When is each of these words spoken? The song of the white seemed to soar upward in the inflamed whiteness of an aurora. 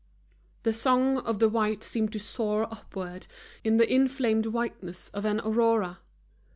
The 0.63 0.73
song 0.73 1.17
of 1.19 1.37
the 1.37 1.47
white 1.47 1.83
seemed 1.83 2.11
to 2.13 2.19
soar 2.19 2.63
upward 2.73 3.27
in 3.63 3.77
the 3.77 3.87
inflamed 3.93 4.47
whiteness 4.47 5.09
of 5.09 5.25
an 5.25 5.39
aurora. 5.41 5.99